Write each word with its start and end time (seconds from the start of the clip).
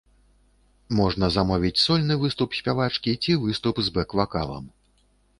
Можна 0.99 1.27
замовіць 1.35 1.77
сольны 1.87 2.17
выступ 2.23 2.55
спявачкі 2.59 3.13
ці 3.25 3.35
выступ 3.43 3.75
з 3.89 3.93
бэк-вакалам. 3.99 4.65